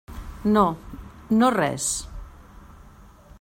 [0.55, 0.63] No,
[1.41, 1.91] no res.